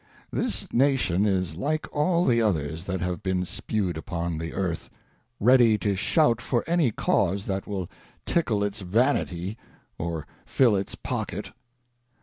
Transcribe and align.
This 0.31 0.73
nation 0.73 1.27
is 1.27 1.55
like 1.55 1.87
all 1.95 2.25
the 2.25 2.41
others 2.41 2.85
that 2.85 3.01
have 3.01 3.21
been 3.21 3.45
spewed 3.45 3.97
upon 3.97 4.39
the 4.39 4.51
earth— 4.51 4.89
ready 5.39 5.77
to 5.77 5.95
shout 5.95 6.41
for 6.41 6.63
any 6.65 6.89
cause 6.89 7.45
that 7.45 7.67
will 7.67 7.87
tidde 8.25 8.65
its 8.65 8.81
vanity 8.81 9.59
or 9.99 10.25
fill 10.43 10.75
its 10.75 10.95
pocket. 10.95 11.51